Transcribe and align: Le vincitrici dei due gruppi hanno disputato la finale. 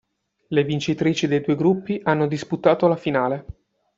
Le 0.47 0.63
vincitrici 0.63 1.27
dei 1.27 1.41
due 1.41 1.55
gruppi 1.55 2.01
hanno 2.03 2.25
disputato 2.25 2.87
la 2.87 2.95
finale. 2.95 3.45